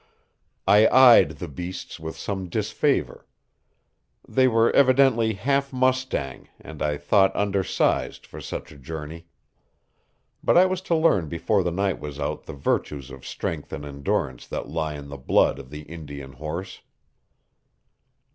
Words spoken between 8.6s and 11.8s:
a journey. But I was to learn before the